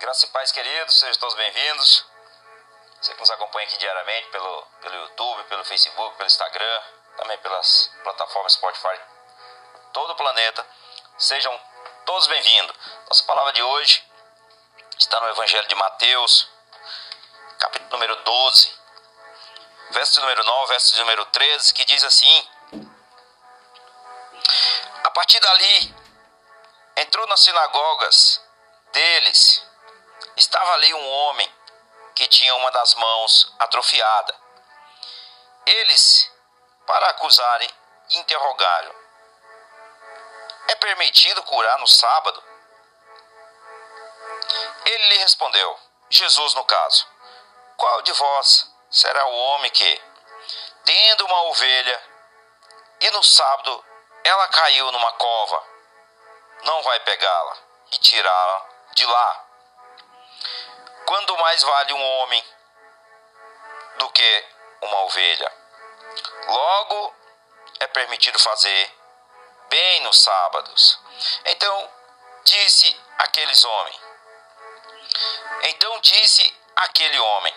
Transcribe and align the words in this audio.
Graças 0.00 0.22
e 0.22 0.28
paz, 0.28 0.50
queridos, 0.50 0.98
sejam 0.98 1.20
todos 1.20 1.34
bem-vindos. 1.34 2.06
Você 3.02 3.12
que 3.12 3.20
nos 3.20 3.30
acompanha 3.32 3.68
aqui 3.68 3.76
diariamente 3.76 4.28
pelo, 4.28 4.66
pelo 4.80 4.94
YouTube, 4.94 5.44
pelo 5.44 5.62
Facebook, 5.62 6.16
pelo 6.16 6.26
Instagram, 6.26 6.82
também 7.18 7.36
pelas 7.36 7.92
plataformas 8.02 8.54
Spotify, 8.54 8.98
todo 9.92 10.10
o 10.12 10.16
planeta, 10.16 10.66
sejam 11.18 11.54
todos 12.06 12.26
bem-vindos. 12.28 12.74
Nossa 13.10 13.24
palavra 13.24 13.52
de 13.52 13.62
hoje 13.62 14.02
está 14.98 15.20
no 15.20 15.28
Evangelho 15.28 15.68
de 15.68 15.74
Mateus, 15.74 16.48
capítulo 17.58 17.90
número 17.90 18.16
12, 18.24 18.78
verso 19.90 20.12
de 20.14 20.20
número 20.20 20.42
9, 20.42 20.66
verso 20.68 20.94
de 20.94 21.00
número 21.00 21.26
13, 21.26 21.74
que 21.74 21.84
diz 21.84 22.02
assim: 22.04 22.48
A 25.04 25.10
partir 25.10 25.38
dali, 25.40 25.94
entrou 26.96 27.26
nas 27.26 27.40
sinagogas 27.40 28.42
deles, 28.94 29.69
estava 30.36 30.72
ali 30.74 30.92
um 30.94 31.08
homem 31.08 31.54
que 32.14 32.26
tinha 32.28 32.54
uma 32.54 32.70
das 32.70 32.94
mãos 32.94 33.54
atrofiada. 33.58 34.34
Eles, 35.66 36.30
para 36.86 37.10
acusarem, 37.10 37.70
interrogaram: 38.10 38.94
É 40.68 40.74
permitido 40.74 41.42
curar 41.44 41.78
no 41.78 41.86
sábado? 41.86 42.42
Ele 44.84 45.06
lhe 45.06 45.18
respondeu, 45.18 45.78
Jesus 46.08 46.54
no 46.54 46.64
caso: 46.64 47.06
Qual 47.76 48.02
de 48.02 48.12
vós 48.12 48.70
será 48.90 49.24
o 49.26 49.34
homem 49.34 49.70
que, 49.70 50.02
tendo 50.84 51.24
uma 51.26 51.42
ovelha, 51.44 52.02
e 53.00 53.10
no 53.12 53.22
sábado 53.22 53.84
ela 54.24 54.48
caiu 54.48 54.90
numa 54.92 55.12
cova, 55.12 55.64
não 56.64 56.82
vai 56.82 57.00
pegá-la 57.00 57.56
e 57.92 57.98
tirá-la 57.98 58.68
de 58.92 59.06
lá? 59.06 59.49
Quando 61.10 61.36
mais 61.38 61.60
vale 61.60 61.92
um 61.92 62.04
homem 62.04 62.44
do 63.98 64.08
que 64.10 64.44
uma 64.80 65.00
ovelha? 65.06 65.52
Logo, 66.46 67.16
é 67.80 67.86
permitido 67.88 68.38
fazer 68.38 68.94
bem 69.68 70.02
nos 70.02 70.22
sábados. 70.22 71.00
Então 71.46 71.92
disse 72.44 72.96
aqueles 73.18 73.64
homens. 73.64 74.00
Então 75.64 76.00
disse 76.00 76.56
aquele 76.76 77.18
homem: 77.18 77.54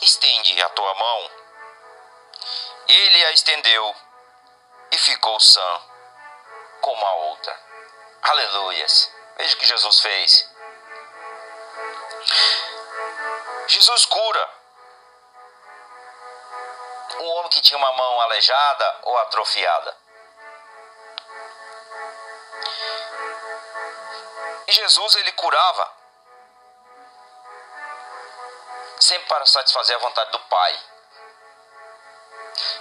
Estende 0.00 0.62
a 0.62 0.70
tua 0.70 0.94
mão. 0.94 1.30
Ele 2.88 3.26
a 3.26 3.32
estendeu 3.32 3.94
e 4.90 4.96
ficou 4.96 5.38
sã 5.38 5.82
como 6.80 7.04
a 7.04 7.14
outra. 7.26 7.60
Aleluias. 8.22 9.12
Veja 9.36 9.54
o 9.54 9.58
que 9.58 9.66
Jesus 9.66 10.00
fez. 10.00 10.57
Jesus 13.68 14.06
cura 14.06 14.58
um 17.20 17.28
homem 17.32 17.50
que 17.50 17.60
tinha 17.60 17.76
uma 17.76 17.92
mão 17.92 18.20
aleijada 18.22 19.00
ou 19.02 19.16
atrofiada. 19.18 19.96
E 24.66 24.72
Jesus 24.72 25.16
ele 25.16 25.32
curava 25.32 25.92
sempre 29.00 29.28
para 29.28 29.46
satisfazer 29.46 29.96
a 29.96 30.00
vontade 30.00 30.30
do 30.30 30.38
Pai. 30.40 30.80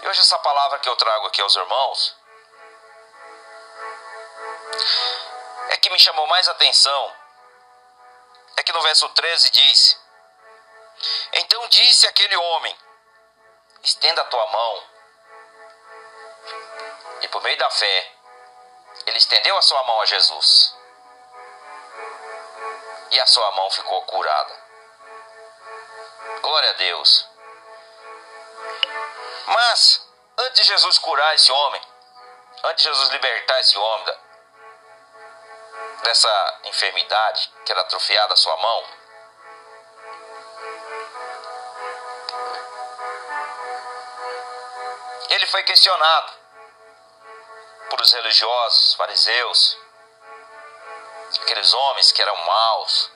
E 0.01 0.07
hoje 0.07 0.21
essa 0.21 0.39
palavra 0.39 0.79
que 0.79 0.89
eu 0.89 0.95
trago 0.95 1.27
aqui 1.27 1.41
aos 1.41 1.55
irmãos 1.55 2.15
é 5.69 5.77
que 5.77 5.89
me 5.89 5.99
chamou 5.99 6.27
mais 6.27 6.47
atenção 6.47 7.15
é 8.57 8.63
que 8.63 8.73
no 8.73 8.81
verso 8.81 9.07
13 9.09 9.49
diz: 9.51 10.06
Então 11.33 11.67
disse 11.69 12.07
aquele 12.07 12.35
homem: 12.35 12.77
Estenda 13.83 14.21
a 14.21 14.25
tua 14.25 14.47
mão. 14.47 14.83
E 17.21 17.27
por 17.29 17.41
meio 17.41 17.57
da 17.57 17.69
fé, 17.69 18.11
ele 19.05 19.17
estendeu 19.17 19.57
a 19.57 19.61
sua 19.61 19.83
mão 19.83 20.01
a 20.01 20.05
Jesus. 20.05 20.75
E 23.11 23.19
a 23.19 23.25
sua 23.25 23.51
mão 23.51 23.69
ficou 23.71 24.01
curada. 24.03 24.67
Glória 26.41 26.69
a 26.69 26.73
Deus. 26.73 27.27
Mas, 29.47 30.05
antes 30.37 30.61
de 30.61 30.67
Jesus 30.67 30.97
curar 30.97 31.33
esse 31.35 31.51
homem, 31.51 31.81
antes 32.63 32.83
de 32.83 32.89
Jesus 32.89 33.09
libertar 33.09 33.59
esse 33.61 33.77
homem 33.77 34.17
dessa 36.03 36.59
enfermidade 36.65 37.51
que 37.65 37.71
era 37.71 37.81
atrofiada 37.81 38.33
a 38.33 38.37
sua 38.37 38.55
mão, 38.57 38.96
ele 45.37 45.45
foi 45.47 45.61
questionado 45.63 46.33
por 47.91 48.01
os 48.01 48.11
religiosos, 48.11 48.95
fariseus, 48.95 49.77
aqueles 51.41 51.73
homens 51.73 52.11
que 52.11 52.21
eram 52.21 52.35
maus, 52.35 53.11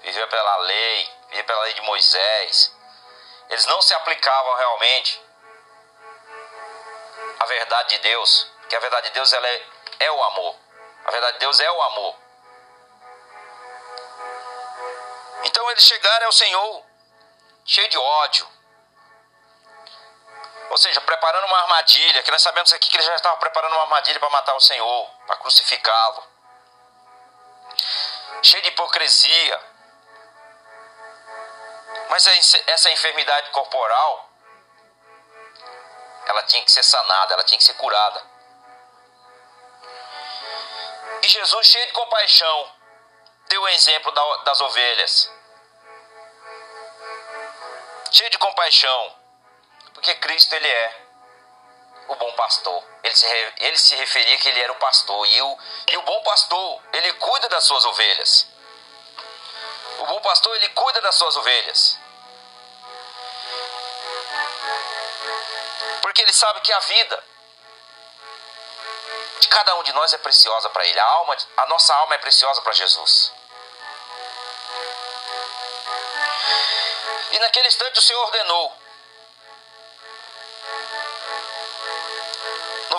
viviam 0.00 0.26
pela 0.28 0.56
lei, 0.56 1.10
viviam 1.28 1.44
pela 1.44 1.62
lei 1.64 1.74
de 1.74 1.82
Moisés. 1.82 2.74
Eles 3.50 3.66
não 3.66 3.82
se 3.82 3.92
aplicavam 3.92 4.54
realmente 4.56 5.22
à 7.38 7.44
verdade 7.44 7.90
de 7.90 7.98
Deus, 7.98 8.50
porque 8.60 8.76
a 8.76 8.80
verdade 8.80 9.08
de 9.08 9.14
Deus 9.14 9.32
ela 9.34 9.46
é, 9.46 9.66
é 10.00 10.10
o 10.10 10.24
amor. 10.24 10.56
A 11.04 11.10
verdade 11.10 11.34
de 11.34 11.40
Deus 11.40 11.60
é 11.60 11.70
o 11.70 11.82
amor. 11.82 12.16
Então 15.44 15.70
eles 15.72 15.84
chegaram 15.84 16.26
ao 16.26 16.32
Senhor 16.32 16.84
cheio 17.66 17.88
de 17.90 17.98
ódio. 17.98 18.55
Ou 20.76 20.82
seja, 20.82 21.00
preparando 21.00 21.46
uma 21.46 21.58
armadilha, 21.62 22.22
que 22.22 22.30
nós 22.30 22.42
sabemos 22.42 22.70
aqui 22.70 22.90
que 22.90 22.98
ele 22.98 23.06
já 23.06 23.14
estava 23.14 23.38
preparando 23.38 23.72
uma 23.72 23.84
armadilha 23.84 24.20
para 24.20 24.28
matar 24.28 24.54
o 24.54 24.60
Senhor, 24.60 25.10
para 25.26 25.36
crucificá-lo. 25.36 26.22
Cheio 28.42 28.62
de 28.62 28.68
hipocrisia. 28.68 29.60
Mas 32.10 32.26
essa 32.66 32.90
enfermidade 32.90 33.48
corporal, 33.52 34.28
ela 36.26 36.42
tinha 36.42 36.62
que 36.62 36.70
ser 36.70 36.82
sanada, 36.82 37.32
ela 37.32 37.44
tinha 37.44 37.56
que 37.56 37.64
ser 37.64 37.74
curada. 37.74 38.22
E 41.22 41.26
Jesus, 41.26 41.68
cheio 41.68 41.86
de 41.86 41.92
compaixão, 41.94 42.70
deu 43.48 43.62
o 43.62 43.68
exemplo 43.68 44.12
das 44.44 44.60
ovelhas 44.60 45.30
cheio 48.16 48.30
de 48.30 48.38
compaixão, 48.38 49.15
porque 49.96 50.14
Cristo 50.16 50.54
ele 50.54 50.68
é 50.68 51.00
o 52.08 52.14
bom 52.16 52.30
pastor. 52.32 52.84
Ele 53.02 53.16
se, 53.16 53.26
ele 53.56 53.78
se 53.78 53.96
referia 53.96 54.36
que 54.36 54.48
ele 54.50 54.60
era 54.60 54.70
o 54.70 54.76
pastor 54.76 55.26
e 55.26 55.40
o, 55.40 55.58
e 55.88 55.96
o 55.96 56.02
bom 56.02 56.22
pastor 56.22 56.82
ele 56.92 57.14
cuida 57.14 57.48
das 57.48 57.64
suas 57.64 57.82
ovelhas. 57.86 58.46
O 59.98 60.04
bom 60.04 60.20
pastor 60.20 60.54
ele 60.56 60.68
cuida 60.68 61.00
das 61.00 61.14
suas 61.14 61.34
ovelhas. 61.38 61.98
Porque 66.02 66.20
ele 66.20 66.32
sabe 66.34 66.60
que 66.60 66.72
a 66.74 66.78
vida 66.80 67.24
de 69.40 69.48
cada 69.48 69.76
um 69.76 69.82
de 69.82 69.94
nós 69.94 70.12
é 70.12 70.18
preciosa 70.18 70.68
para 70.68 70.86
ele. 70.86 71.00
A 71.00 71.04
alma, 71.04 71.36
a 71.56 71.66
nossa 71.68 71.94
alma 71.94 72.16
é 72.16 72.18
preciosa 72.18 72.60
para 72.60 72.72
Jesus. 72.72 73.32
E 77.32 77.38
naquele 77.38 77.68
instante 77.68 77.98
o 77.98 78.02
Senhor 78.02 78.22
ordenou. 78.26 78.85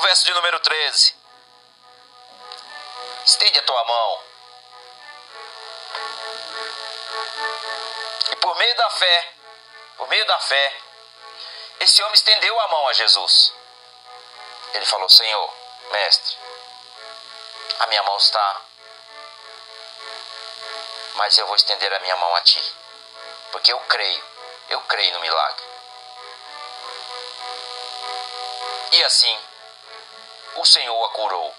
Verso 0.08 0.24
de 0.24 0.34
número 0.34 0.58
13: 0.62 1.16
Estende 3.26 3.60
a 3.60 3.64
tua 3.64 3.84
mão. 3.84 4.24
E 8.32 8.36
por 8.38 8.56
meio 8.56 8.76
da 8.78 8.90
fé, 8.90 9.34
por 9.98 10.08
meio 10.08 10.26
da 10.26 10.40
fé, 10.40 10.82
esse 11.82 12.02
homem 12.04 12.16
estendeu 12.16 12.58
a 12.58 12.68
mão 12.70 12.88
a 12.88 12.94
Jesus. 12.94 13.54
Ele 14.74 14.86
falou: 14.86 15.10
Senhor, 15.10 15.54
mestre, 15.92 16.38
a 17.80 17.88
minha 17.88 18.04
mão 18.04 18.16
está, 18.16 18.62
mas 21.16 21.38
eu 21.38 21.48
vou 21.48 21.56
estender 21.58 21.94
a 21.94 22.00
minha 22.00 22.16
mão 22.16 22.34
a 22.36 22.42
ti 22.42 22.64
porque 23.52 23.72
eu 23.72 23.80
creio, 23.80 24.24
eu 24.70 24.82
creio 24.82 25.14
no 25.14 25.20
milagre. 25.20 25.66
E 28.92 29.04
assim, 29.04 29.40
o 30.58 30.66
Senhor 30.66 31.06
a 31.06 31.10
curou. 31.10 31.56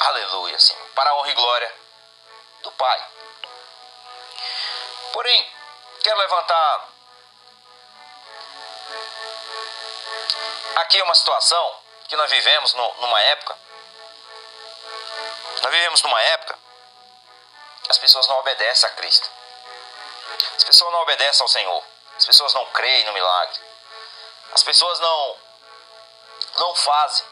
Aleluia, 0.00 0.58
Senhor. 0.58 0.84
Para 0.94 1.10
a 1.10 1.16
honra 1.16 1.30
e 1.30 1.34
glória 1.34 1.74
do 2.62 2.72
Pai. 2.72 3.06
Porém, 5.12 5.52
quero 6.02 6.18
levantar 6.18 6.88
aqui 10.76 11.02
uma 11.02 11.14
situação 11.14 11.78
que 12.08 12.16
nós 12.16 12.30
vivemos 12.30 12.74
no, 12.74 12.94
numa 12.94 13.20
época. 13.20 13.58
Nós 15.62 15.72
vivemos 15.72 16.02
numa 16.02 16.20
época 16.20 16.58
as 17.88 17.98
pessoas 17.98 18.26
não 18.28 18.38
obedecem 18.38 18.88
a 18.88 18.92
Cristo. 18.92 19.30
As 20.56 20.64
pessoas 20.64 20.92
não 20.92 21.02
obedecem 21.02 21.42
ao 21.42 21.48
Senhor. 21.48 21.84
As 22.16 22.24
pessoas 22.24 22.54
não 22.54 22.64
creem 22.66 23.04
no 23.04 23.12
milagre. 23.12 23.60
As 24.54 24.62
pessoas 24.62 24.98
não 24.98 25.36
não 26.56 26.74
fazem 26.74 27.31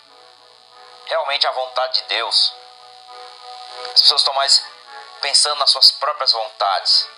realmente 1.07 1.47
a 1.47 1.53
vontade 1.53 2.01
de 2.01 2.03
Deus. 2.09 2.55
As 3.95 4.03
pessoas 4.03 4.21
estão 4.21 4.35
mais 4.35 4.65
pensando 5.21 5.59
nas 5.59 5.71
suas 5.71 5.91
próprias 5.93 6.33
vontades. 6.33 7.09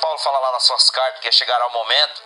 Paulo 0.00 0.18
fala 0.18 0.38
lá 0.38 0.52
nas 0.52 0.64
suas 0.64 0.90
cartas 0.90 1.20
que 1.20 1.32
chegará 1.32 1.66
o 1.66 1.70
momento 1.72 2.22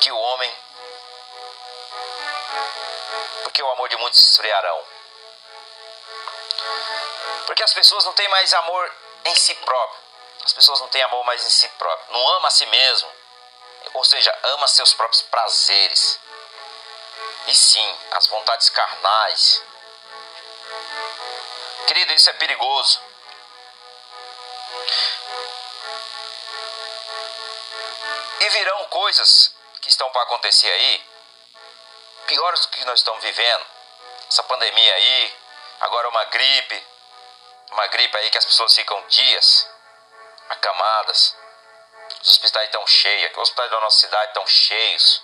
que 0.00 0.10
o 0.10 0.18
homem, 0.18 0.52
porque 3.44 3.62
o 3.62 3.70
amor 3.70 3.88
de 3.88 3.96
muitos 3.96 4.20
se 4.20 4.32
esfriarão. 4.32 4.84
Porque 7.46 7.62
as 7.62 7.72
pessoas 7.72 8.04
não 8.04 8.12
têm 8.12 8.28
mais 8.28 8.52
amor 8.54 8.94
em 9.24 9.34
si 9.34 9.54
próprio. 9.54 10.00
As 10.44 10.52
pessoas 10.52 10.80
não 10.80 10.88
têm 10.88 11.02
amor 11.02 11.24
mais 11.24 11.44
em 11.44 11.50
si 11.50 11.68
próprio. 11.68 12.12
Não 12.12 12.28
ama 12.36 12.48
a 12.48 12.50
si 12.50 12.66
mesmo. 12.66 13.10
Ou 13.94 14.04
seja, 14.04 14.36
ama 14.42 14.66
seus 14.66 14.92
próprios 14.94 15.22
prazeres. 15.22 16.18
E 17.46 17.54
sim, 17.54 17.98
as 18.12 18.26
vontades 18.26 18.68
carnais. 18.68 19.62
Querido, 21.86 22.12
isso 22.12 22.30
é 22.30 22.32
perigoso. 22.34 23.00
E 28.40 28.48
virão 28.48 28.84
coisas 28.86 29.54
que 29.80 29.88
estão 29.88 30.08
para 30.10 30.22
acontecer 30.22 30.70
aí, 30.70 31.04
piores 32.26 32.60
do 32.60 32.68
que 32.68 32.84
nós 32.84 33.00
estamos 33.00 33.22
vivendo. 33.22 33.66
Essa 34.28 34.42
pandemia 34.44 34.94
aí, 34.94 35.36
agora 35.80 36.08
uma 36.08 36.24
gripe, 36.26 36.86
uma 37.70 37.86
gripe 37.88 38.16
aí 38.16 38.30
que 38.30 38.38
as 38.38 38.44
pessoas 38.44 38.74
ficam 38.74 39.00
dias 39.08 39.68
acamadas. 40.48 41.36
Os 42.22 42.30
hospitais 42.30 42.66
estão 42.66 42.86
cheios, 42.86 43.32
os 43.32 43.38
hospitais 43.38 43.70
da 43.70 43.80
nossa 43.80 44.00
cidade 44.00 44.28
estão 44.28 44.46
cheios. 44.46 45.22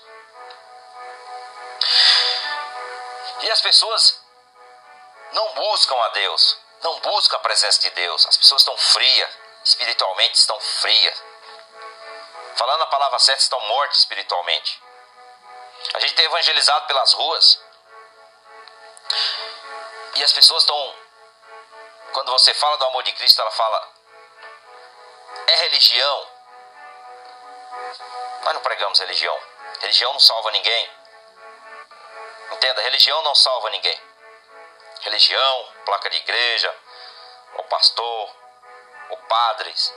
E 3.40 3.50
as 3.50 3.61
pessoas 3.61 4.20
não 5.32 5.55
buscam 5.55 5.96
a 5.96 6.08
Deus, 6.08 6.58
não 6.82 7.00
buscam 7.00 7.37
a 7.37 7.40
presença 7.40 7.81
de 7.81 7.90
Deus. 7.90 8.26
As 8.26 8.37
pessoas 8.37 8.62
estão 8.62 8.76
frias, 8.76 9.31
espiritualmente 9.64 10.38
estão 10.38 10.58
frias. 10.61 11.23
Falando 12.56 12.82
a 12.82 12.87
palavra 12.87 13.19
certa, 13.19 13.43
estão 13.43 13.61
mortos 13.61 14.00
espiritualmente. 14.00 14.82
A 15.94 16.00
gente 16.00 16.14
tem 16.14 16.25
evangelizado 16.25 16.87
pelas 16.87 17.12
ruas. 17.12 17.61
E 20.17 20.25
as 20.25 20.32
pessoas 20.32 20.62
estão. 20.62 20.94
Quando 22.12 22.32
você 22.32 22.52
fala 22.55 22.76
do 22.79 22.87
amor 22.87 23.02
de 23.05 23.12
Cristo, 23.12 23.40
ela 23.40 23.50
fala: 23.52 23.88
é 25.46 25.56
religião. 25.56 26.26
Nós 28.43 28.55
não 28.55 28.62
pregamos 28.62 28.99
religião. 28.99 29.40
Religião 29.81 30.12
não 30.12 30.20
salva 30.20 30.50
ninguém. 30.50 30.90
Entenda, 32.52 32.82
religião 32.82 33.22
não 33.22 33.34
salva 33.34 33.70
ninguém. 33.70 34.00
Religião, 35.00 35.72
placa 35.84 36.10
de 36.10 36.16
igreja, 36.16 36.74
o 37.54 37.62
pastor, 37.64 38.36
o 39.10 39.16
padres. 39.28 39.94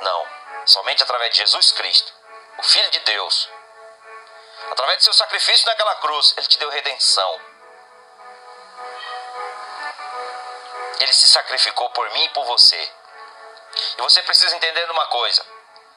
Não. 0.00 0.26
Somente 0.66 1.02
através 1.02 1.32
de 1.32 1.38
Jesus 1.38 1.72
Cristo, 1.72 2.12
o 2.58 2.62
Filho 2.62 2.90
de 2.90 3.00
Deus. 3.00 3.48
Através 4.70 4.98
do 4.98 5.04
seu 5.04 5.14
sacrifício 5.14 5.66
naquela 5.66 5.94
cruz, 5.96 6.34
ele 6.36 6.46
te 6.46 6.58
deu 6.58 6.68
redenção. 6.68 7.40
Ele 11.00 11.12
se 11.12 11.28
sacrificou 11.28 11.88
por 11.90 12.10
mim 12.10 12.24
e 12.24 12.28
por 12.30 12.44
você. 12.44 12.92
E 13.96 14.02
você 14.02 14.22
precisa 14.22 14.54
entender 14.54 14.90
uma 14.90 15.06
coisa: 15.06 15.44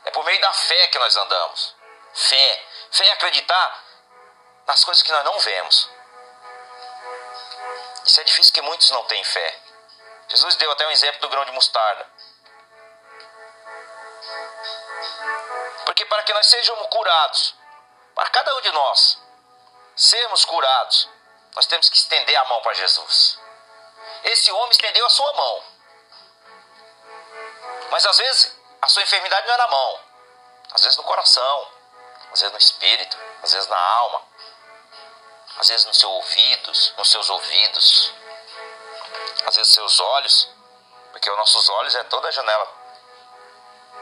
é 0.05 0.11
por 0.11 0.23
meio 0.23 0.39
da 0.39 0.53
fé 0.53 0.87
que 0.87 0.99
nós 0.99 1.15
andamos. 1.17 1.75
Fé. 2.13 2.67
Fé 2.91 3.07
é 3.07 3.11
acreditar 3.11 3.82
nas 4.65 4.83
coisas 4.83 5.03
que 5.03 5.11
nós 5.11 5.25
não 5.25 5.39
vemos. 5.39 5.89
Isso 8.05 8.19
é 8.19 8.23
difícil 8.23 8.53
que 8.53 8.61
muitos 8.61 8.89
não 8.91 9.03
têm 9.05 9.23
fé. 9.23 9.59
Jesus 10.29 10.55
deu 10.55 10.71
até 10.71 10.87
um 10.87 10.91
exemplo 10.91 11.21
do 11.21 11.29
grão 11.29 11.45
de 11.45 11.51
mostarda. 11.51 12.05
Porque 15.85 16.05
para 16.05 16.23
que 16.23 16.33
nós 16.33 16.47
sejamos 16.47 16.87
curados, 16.87 17.55
para 18.15 18.29
cada 18.29 18.55
um 18.55 18.61
de 18.61 18.71
nós 18.71 19.17
sermos 19.95 20.45
curados, 20.45 21.09
nós 21.55 21.65
temos 21.67 21.89
que 21.89 21.97
estender 21.97 22.35
a 22.35 22.45
mão 22.45 22.61
para 22.61 22.73
Jesus. 22.73 23.39
Esse 24.23 24.51
homem 24.51 24.71
estendeu 24.71 25.05
a 25.05 25.09
sua 25.09 25.33
mão. 25.33 25.63
Mas 27.91 28.05
às 28.05 28.17
vezes 28.17 28.57
a 28.81 28.87
sua 28.87 29.03
enfermidade 29.03 29.47
não 29.47 29.53
é 29.53 29.57
na 29.57 29.67
mão, 29.67 29.99
às 30.71 30.81
vezes 30.81 30.97
no 30.97 31.03
coração, 31.03 31.67
às 32.31 32.39
vezes 32.39 32.51
no 32.51 32.57
espírito, 32.57 33.17
às 33.43 33.53
vezes 33.53 33.69
na 33.69 33.77
alma, 33.77 34.21
às 35.57 35.67
vezes 35.67 35.85
nos 35.85 35.99
seus 35.99 36.11
ouvidos, 36.11 36.93
nos 36.97 37.11
seus 37.11 37.29
ouvidos, 37.29 38.13
às 39.45 39.55
vezes 39.55 39.73
seus 39.73 39.99
olhos, 39.99 40.49
porque 41.11 41.29
os 41.29 41.37
nossos 41.37 41.69
olhos 41.69 41.95
é 41.95 42.03
toda 42.05 42.27
a 42.27 42.31
janela 42.31 42.67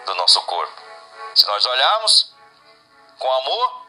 do 0.06 0.16
nosso 0.16 0.42
corpo. 0.44 0.82
Se 1.36 1.46
nós 1.46 1.66
olharmos 1.66 2.34
com 3.18 3.32
amor, 3.32 3.86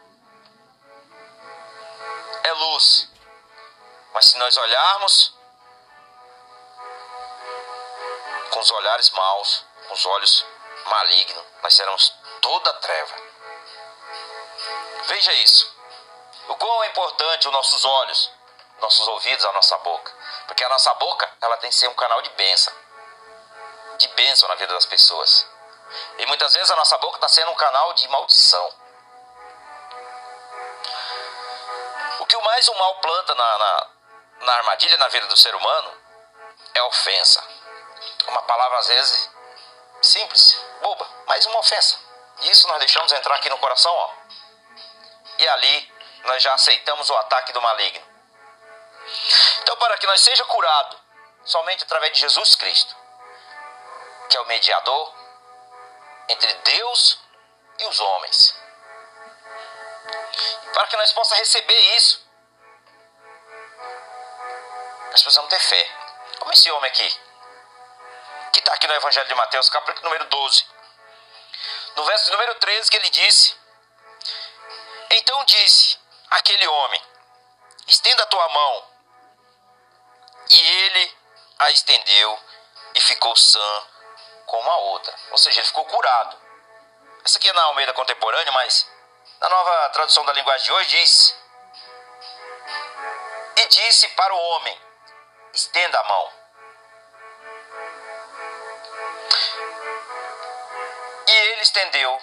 é 2.43 2.53
luz. 2.53 3.09
Mas 4.13 4.25
se 4.27 4.37
nós 4.37 4.55
olharmos 4.55 5.33
com 8.51 8.59
os 8.59 8.71
olhares 8.71 9.09
maus, 9.09 9.65
com 9.87 9.93
os 9.93 10.05
olhos 10.05 10.45
malignos, 10.85 11.43
nós 11.63 11.73
seremos 11.75 12.13
toda 12.41 12.73
treva. 12.73 13.15
Veja 15.07 15.33
isso. 15.33 15.72
O 16.47 16.55
quão 16.55 16.83
é 16.83 16.87
importante 16.87 17.47
os 17.47 17.53
nossos 17.53 17.85
olhos, 17.85 18.31
nossos 18.79 19.07
ouvidos, 19.07 19.45
a 19.45 19.51
nossa 19.53 19.77
boca. 19.79 20.11
Porque 20.47 20.63
a 20.63 20.69
nossa 20.69 20.93
boca, 20.95 21.29
ela 21.41 21.57
tem 21.57 21.69
que 21.69 21.75
ser 21.75 21.87
um 21.87 21.93
canal 21.93 22.21
de 22.21 22.29
bênção. 22.31 22.73
De 23.97 24.07
bênção 24.09 24.49
na 24.49 24.55
vida 24.55 24.73
das 24.73 24.85
pessoas. 24.85 25.47
E 26.17 26.25
muitas 26.25 26.53
vezes 26.53 26.71
a 26.71 26.75
nossa 26.75 26.97
boca 26.97 27.17
está 27.17 27.29
sendo 27.29 27.51
um 27.51 27.55
canal 27.55 27.93
de 27.93 28.07
maldição. 28.09 28.73
O 32.19 32.25
que 32.25 32.35
o 32.35 32.43
mais 32.43 32.67
o 32.67 32.75
mal 32.75 32.95
planta 32.95 33.35
na, 33.35 33.57
na, 33.57 33.87
na 34.41 34.53
armadilha 34.53 34.97
na 34.97 35.07
vida 35.07 35.27
do 35.27 35.37
ser 35.37 35.55
humano 35.55 35.97
é 36.73 36.83
ofensa. 36.83 37.43
Uma 38.27 38.41
palavra 38.43 38.79
às 38.79 38.87
vezes 38.87 39.29
simples, 40.01 40.57
boba, 40.81 41.07
mas 41.27 41.45
uma 41.45 41.59
ofensa. 41.59 41.97
E 42.41 42.49
isso 42.49 42.67
nós 42.67 42.79
deixamos 42.79 43.11
entrar 43.11 43.35
aqui 43.35 43.49
no 43.49 43.57
coração, 43.57 43.93
ó. 43.93 44.11
E 45.37 45.47
ali 45.47 45.92
nós 46.23 46.41
já 46.41 46.53
aceitamos 46.53 47.09
o 47.09 47.15
ataque 47.17 47.51
do 47.51 47.61
maligno. 47.61 48.05
Então, 49.61 49.75
para 49.77 49.97
que 49.97 50.07
nós 50.07 50.21
seja 50.21 50.43
curado 50.45 50.99
somente 51.43 51.83
através 51.83 52.13
de 52.13 52.19
Jesus 52.19 52.55
Cristo, 52.55 52.95
que 54.29 54.37
é 54.37 54.41
o 54.41 54.45
mediador 54.45 55.13
entre 56.29 56.53
Deus 56.53 57.19
e 57.79 57.85
os 57.85 57.99
homens. 57.99 58.55
Para 60.73 60.87
que 60.87 60.97
nós 60.97 61.11
possamos 61.13 61.39
receber 61.39 61.79
isso, 61.97 62.25
nós 65.11 65.21
precisamos 65.21 65.49
ter 65.49 65.59
fé. 65.59 65.91
Como 66.39 66.51
esse 66.53 66.71
homem 66.71 66.89
aqui, 66.89 67.21
que 68.53 68.59
está 68.59 68.73
aqui 68.73 68.87
no 68.87 68.93
Evangelho 68.93 69.27
de 69.27 69.35
Mateus, 69.35 69.69
capítulo 69.69 70.05
número 70.05 70.25
12. 70.25 70.65
No 71.95 72.05
verso 72.05 72.31
número 72.31 72.55
13, 72.55 72.89
que 72.89 72.97
ele 72.97 73.09
disse 73.09 73.55
aquele 76.43 76.67
homem: 76.67 77.01
Estenda 77.87 78.23
a 78.23 78.27
tua 78.27 78.49
mão. 78.49 78.83
E 80.49 80.59
ele 80.59 81.17
a 81.59 81.71
estendeu 81.71 82.39
e 82.93 83.01
ficou 83.01 83.35
sã 83.35 83.87
como 84.45 84.69
a 84.69 84.77
outra. 84.77 85.15
Ou 85.31 85.37
seja, 85.37 85.61
ele 85.61 85.67
ficou 85.67 85.85
curado. 85.85 86.37
Essa 87.23 87.37
aqui 87.37 87.49
é 87.49 87.53
na 87.53 87.63
Almeida 87.63 87.93
Contemporânea, 87.93 88.51
mas 88.51 88.85
na 89.39 89.49
nova 89.49 89.89
tradução 89.89 90.25
da 90.25 90.33
linguagem 90.33 90.65
de 90.65 90.73
hoje 90.73 90.89
diz: 90.89 91.35
E 93.55 93.65
disse 93.67 94.09
para 94.09 94.33
o 94.33 94.37
homem: 94.37 94.81
Estenda 95.53 95.97
a 95.97 96.03
mão. 96.03 96.33
E 101.25 101.31
ele 101.31 101.61
estendeu, 101.61 102.21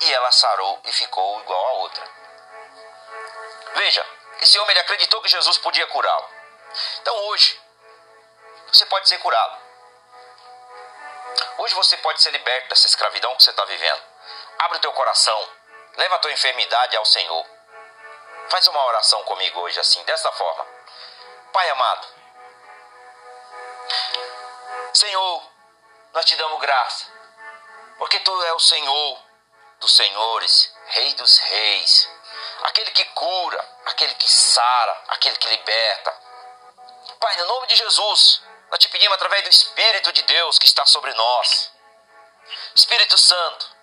e 0.00 0.12
ela 0.12 0.32
sarou 0.32 0.80
e 0.84 0.92
ficou 0.92 1.40
igual 1.40 1.66
a 1.66 1.72
outra. 1.74 2.27
Veja, 3.78 4.04
esse 4.40 4.58
homem 4.58 4.72
ele 4.72 4.80
acreditou 4.80 5.22
que 5.22 5.30
Jesus 5.30 5.56
podia 5.58 5.86
curá-lo. 5.86 6.28
Então 7.00 7.14
hoje, 7.28 7.60
você 8.72 8.84
pode 8.86 9.08
ser 9.08 9.18
curado. 9.18 9.56
Hoje 11.58 11.74
você 11.74 11.96
pode 11.98 12.20
ser 12.20 12.32
liberto 12.32 12.70
dessa 12.70 12.88
escravidão 12.88 13.36
que 13.36 13.44
você 13.44 13.50
está 13.50 13.64
vivendo. 13.64 14.02
Abre 14.58 14.78
o 14.78 14.80
teu 14.80 14.92
coração. 14.92 15.48
Leva 15.96 16.16
a 16.16 16.18
tua 16.18 16.32
enfermidade 16.32 16.96
ao 16.96 17.04
Senhor. 17.04 17.46
Faz 18.48 18.66
uma 18.66 18.84
oração 18.86 19.22
comigo 19.22 19.60
hoje 19.60 19.78
assim, 19.78 20.02
dessa 20.02 20.32
forma. 20.32 20.66
Pai 21.52 21.70
amado, 21.70 22.08
Senhor, 24.92 25.52
nós 26.12 26.24
te 26.24 26.34
damos 26.34 26.60
graça, 26.60 27.06
porque 27.96 28.18
tu 28.20 28.42
é 28.42 28.52
o 28.54 28.58
Senhor 28.58 29.22
dos 29.78 29.94
senhores, 29.96 30.74
Rei 30.88 31.14
dos 31.14 31.38
reis, 31.38 32.08
aquele 32.62 32.90
que 32.90 33.04
cura, 33.06 33.68
aquele 33.86 34.14
que 34.14 34.30
sara, 34.30 35.02
aquele 35.08 35.36
que 35.36 35.48
liberta. 35.48 36.14
Pai, 37.20 37.36
no 37.36 37.46
nome 37.46 37.66
de 37.66 37.76
Jesus, 37.76 38.42
nós 38.70 38.78
te 38.78 38.88
pedimos 38.88 39.14
através 39.14 39.42
do 39.44 39.50
Espírito 39.50 40.12
de 40.12 40.22
Deus 40.22 40.58
que 40.58 40.66
está 40.66 40.84
sobre 40.86 41.12
nós. 41.14 41.70
Espírito 42.74 43.18
Santo, 43.18 43.76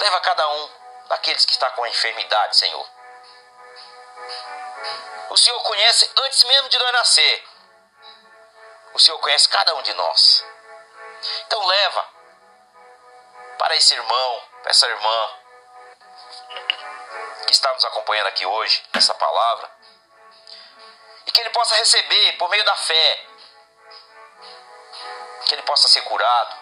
leva 0.00 0.20
cada 0.20 0.48
um 0.48 0.70
daqueles 1.08 1.44
que 1.44 1.52
está 1.52 1.70
com 1.70 1.86
enfermidade, 1.86 2.56
Senhor. 2.56 2.88
O 5.30 5.36
Senhor 5.36 5.60
conhece 5.62 6.10
antes 6.16 6.44
mesmo 6.44 6.68
de 6.68 6.78
nós 6.78 6.92
nascer. 6.92 7.48
O 8.94 8.98
Senhor 8.98 9.18
conhece 9.18 9.48
cada 9.48 9.74
um 9.74 9.82
de 9.82 9.92
nós. 9.94 10.44
Então 11.46 11.64
leva 11.66 12.08
para 13.58 13.76
esse 13.76 13.94
irmão, 13.94 14.42
para 14.62 14.70
essa 14.70 14.86
irmã 14.86 15.30
que 17.46 17.52
está 17.52 17.72
nos 17.72 17.84
acompanhando 17.84 18.26
aqui 18.26 18.44
hoje, 18.44 18.82
essa 18.92 19.14
palavra, 19.14 19.70
e 21.26 21.30
que 21.30 21.40
ele 21.40 21.50
possa 21.50 21.74
receber 21.76 22.32
por 22.38 22.48
meio 22.48 22.64
da 22.64 22.74
fé, 22.74 23.26
que 25.46 25.54
ele 25.54 25.62
possa 25.62 25.88
ser 25.88 26.02
curado, 26.02 26.56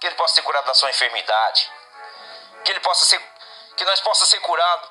que 0.00 0.06
ele 0.06 0.16
possa 0.16 0.34
ser 0.34 0.42
curado 0.42 0.66
da 0.66 0.74
sua 0.74 0.90
enfermidade, 0.90 1.70
que 2.64 2.72
ele 2.72 2.80
possa 2.80 3.04
ser, 3.04 3.20
que 3.76 3.84
nós 3.84 4.00
possa 4.00 4.26
ser 4.26 4.40
curado 4.40 4.90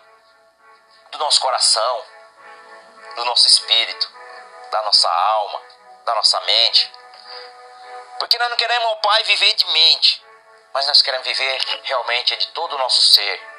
do 1.12 1.18
nosso 1.18 1.40
coração, 1.42 2.06
do 3.16 3.26
nosso 3.26 3.48
espírito, 3.48 4.10
da 4.72 4.82
nossa 4.84 5.10
alma, 5.10 5.62
da 6.06 6.16
nossa 6.16 6.40
mente. 6.42 6.92
Porque 8.20 8.38
nós 8.38 8.50
não 8.50 8.58
queremos, 8.58 8.88
ó 8.90 8.96
Pai, 8.96 9.24
viver 9.24 9.54
de 9.54 9.66
mente, 9.68 10.24
mas 10.74 10.88
nós 10.88 11.02
queremos 11.02 11.28
viver 11.28 11.82
realmente 11.84 12.36
de 12.38 12.48
todo 12.48 12.76
o 12.76 12.78
nosso 12.78 13.02
ser. 13.02 13.51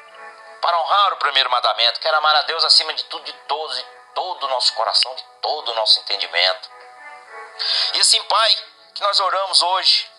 Para 0.63 0.79
honrar 0.79 1.11
o 1.11 1.17
primeiro 1.17 1.49
mandamento, 1.49 1.99
quero 1.99 2.15
amar 2.15 2.33
a 2.37 2.41
Deus 2.43 2.63
acima 2.63 2.93
de 2.93 3.03
tudo, 3.03 3.25
de 3.25 3.33
todos, 3.33 3.75
de 3.75 3.83
todo 4.15 4.45
o 4.45 4.47
nosso 4.47 4.73
coração, 4.75 5.13
de 5.13 5.23
todo 5.41 5.69
o 5.69 5.75
nosso 5.75 5.99
entendimento. 5.99 6.71
E 7.95 7.99
assim, 7.99 8.23
Pai, 8.23 8.57
que 8.95 9.03
nós 9.03 9.19
oramos 9.19 9.61
hoje, 9.61 10.09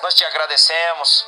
nós 0.00 0.14
te 0.14 0.24
agradecemos. 0.24 1.26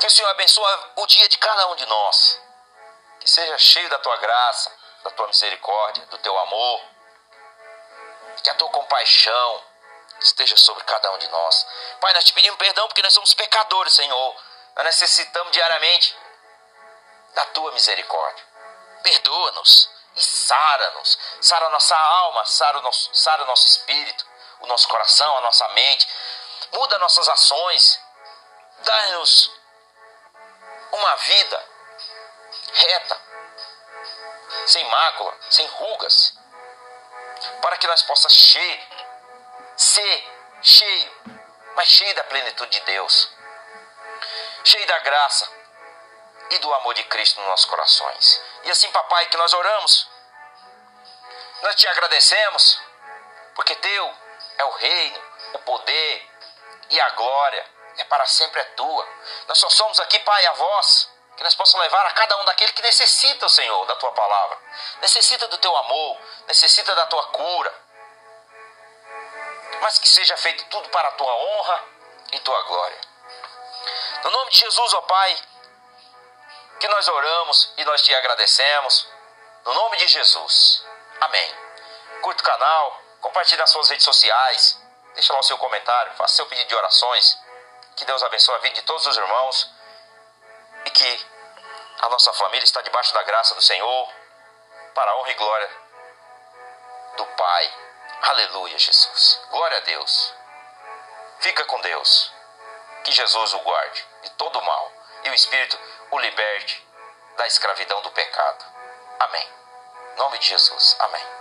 Que 0.00 0.06
o 0.06 0.10
Senhor 0.10 0.30
abençoe 0.30 0.78
o 0.96 1.06
dia 1.06 1.28
de 1.28 1.36
cada 1.36 1.68
um 1.68 1.76
de 1.76 1.84
nós. 1.84 2.40
Que 3.20 3.28
seja 3.28 3.58
cheio 3.58 3.90
da 3.90 3.98
tua 3.98 4.16
graça, 4.16 4.74
da 5.04 5.10
tua 5.10 5.26
misericórdia, 5.26 6.06
do 6.06 6.16
teu 6.16 6.38
amor. 6.38 6.80
Que 8.42 8.48
a 8.48 8.54
tua 8.54 8.70
compaixão 8.70 9.69
esteja 10.20 10.56
sobre 10.56 10.84
cada 10.84 11.10
um 11.12 11.18
de 11.18 11.28
nós. 11.28 11.66
Pai, 12.00 12.12
nós 12.12 12.24
te 12.24 12.32
pedimos 12.32 12.58
perdão 12.58 12.86
porque 12.88 13.02
nós 13.02 13.14
somos 13.14 13.32
pecadores, 13.34 13.94
Senhor. 13.94 14.36
Nós 14.76 14.84
necessitamos 14.84 15.52
diariamente 15.52 16.16
da 17.34 17.44
tua 17.46 17.72
misericórdia. 17.72 18.44
Perdoa-nos 19.02 19.88
e 20.16 20.22
sara-nos. 20.22 21.18
Sara 21.40 21.66
a 21.66 21.70
nossa 21.70 21.96
alma, 21.96 22.44
sara 22.46 22.78
o 22.78 22.82
nosso, 22.82 23.10
sara 23.14 23.42
o 23.42 23.46
nosso 23.46 23.66
espírito, 23.66 24.26
o 24.60 24.66
nosso 24.66 24.88
coração, 24.88 25.36
a 25.38 25.40
nossa 25.40 25.68
mente. 25.70 26.06
Muda 26.72 26.98
nossas 26.98 27.28
ações. 27.28 28.00
Dá-nos 28.78 29.50
uma 30.92 31.16
vida 31.16 31.64
reta, 32.72 33.20
sem 34.66 34.84
mácula, 34.88 35.36
sem 35.50 35.66
rugas, 35.66 36.34
para 37.60 37.76
que 37.76 37.86
nós 37.86 38.02
possamos 38.02 38.36
cheio, 38.36 38.80
ser 39.80 40.30
cheio, 40.62 41.10
mas 41.74 41.88
cheio 41.88 42.14
da 42.14 42.24
plenitude 42.24 42.70
de 42.70 42.80
Deus, 42.84 43.30
cheio 44.62 44.86
da 44.86 44.98
graça 44.98 45.50
e 46.50 46.58
do 46.58 46.74
amor 46.74 46.92
de 46.92 47.02
Cristo 47.04 47.40
nos 47.40 47.48
nossos 47.48 47.64
corações. 47.64 48.42
E 48.64 48.70
assim, 48.70 48.90
papai, 48.90 49.26
que 49.26 49.38
nós 49.38 49.54
oramos, 49.54 50.06
nós 51.62 51.74
te 51.76 51.88
agradecemos, 51.88 52.78
porque 53.54 53.74
teu 53.76 54.14
é 54.58 54.64
o 54.64 54.70
reino, 54.72 55.22
o 55.54 55.58
poder 55.60 56.30
e 56.90 57.00
a 57.00 57.10
glória, 57.10 57.66
é 57.96 58.04
para 58.04 58.26
sempre 58.26 58.60
é 58.60 58.64
tua. 58.64 59.08
Nós 59.48 59.58
só 59.58 59.70
somos 59.70 59.98
aqui, 60.00 60.18
Pai, 60.18 60.44
a 60.44 60.52
voz 60.52 61.08
que 61.38 61.42
nós 61.42 61.54
possamos 61.54 61.86
levar 61.86 62.04
a 62.04 62.12
cada 62.12 62.36
um 62.36 62.44
daquele 62.44 62.72
que 62.74 62.82
necessita, 62.82 63.48
Senhor, 63.48 63.86
da 63.86 63.96
tua 63.96 64.12
palavra, 64.12 64.58
necessita 65.00 65.48
do 65.48 65.56
teu 65.56 65.74
amor, 65.74 66.20
necessita 66.46 66.94
da 66.94 67.06
tua 67.06 67.26
cura, 67.28 67.89
mas 69.80 69.98
que 69.98 70.08
seja 70.08 70.36
feito 70.36 70.64
tudo 70.66 70.88
para 70.90 71.08
a 71.08 71.12
tua 71.12 71.34
honra 71.34 71.84
e 72.32 72.40
tua 72.40 72.62
glória. 72.62 73.00
No 74.24 74.30
nome 74.30 74.50
de 74.50 74.58
Jesus, 74.58 74.94
ó 74.94 75.02
Pai, 75.02 75.42
que 76.78 76.88
nós 76.88 77.08
oramos 77.08 77.72
e 77.76 77.84
nós 77.84 78.02
te 78.02 78.14
agradecemos, 78.14 79.08
no 79.64 79.74
nome 79.74 79.96
de 79.98 80.08
Jesus. 80.08 80.84
Amém. 81.20 81.54
Curta 82.22 82.42
o 82.42 82.46
canal, 82.46 83.02
compartilhe 83.20 83.58
nas 83.58 83.70
suas 83.70 83.88
redes 83.88 84.04
sociais, 84.04 84.78
deixa 85.14 85.32
lá 85.32 85.40
o 85.40 85.42
seu 85.42 85.58
comentário, 85.58 86.12
faça 86.14 86.36
seu 86.36 86.46
pedido 86.46 86.68
de 86.68 86.74
orações. 86.74 87.38
Que 87.96 88.04
Deus 88.04 88.22
abençoe 88.22 88.54
a 88.54 88.58
vida 88.58 88.74
de 88.76 88.82
todos 88.82 89.06
os 89.06 89.16
irmãos 89.16 89.70
e 90.86 90.90
que 90.90 91.26
a 92.00 92.08
nossa 92.08 92.32
família 92.32 92.64
está 92.64 92.80
debaixo 92.80 93.12
da 93.12 93.22
graça 93.22 93.54
do 93.54 93.60
Senhor, 93.60 94.08
para 94.94 95.10
a 95.10 95.16
honra 95.16 95.30
e 95.30 95.34
glória 95.34 95.70
do 97.16 97.26
Pai. 97.26 97.89
Aleluia, 98.22 98.78
Jesus. 98.78 99.40
Glória 99.50 99.78
a 99.78 99.80
Deus. 99.80 100.34
Fica 101.40 101.64
com 101.64 101.80
Deus. 101.80 102.32
Que 103.04 103.12
Jesus 103.12 103.54
o 103.54 103.58
guarde 103.60 104.04
de 104.22 104.30
todo 104.30 104.60
mal 104.62 104.92
e 105.24 105.30
o 105.30 105.34
Espírito 105.34 105.78
o 106.10 106.18
liberte 106.18 106.86
da 107.38 107.46
escravidão 107.46 108.02
do 108.02 108.10
pecado. 108.10 108.64
Amém. 109.20 109.48
Em 110.12 110.18
nome 110.18 110.38
de 110.38 110.48
Jesus. 110.48 110.96
Amém. 110.98 111.39